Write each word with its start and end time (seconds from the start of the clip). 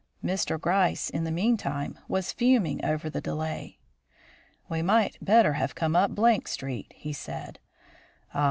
Mr. 0.25 0.59
Gryce 0.59 1.11
in 1.11 1.25
the 1.25 1.31
meantime 1.31 1.99
was 2.07 2.33
fuming 2.33 2.83
over 2.83 3.07
the 3.07 3.21
delay. 3.21 3.77
"We 4.67 4.81
might 4.81 5.19
better 5.23 5.53
have 5.53 5.75
come 5.75 5.95
up 5.95 6.09
Street," 6.47 6.91
he 6.95 7.13
said. 7.13 7.59
"Ah! 8.33 8.39